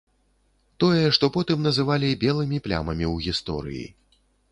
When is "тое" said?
0.83-1.01